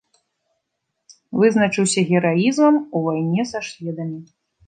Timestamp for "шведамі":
3.67-4.19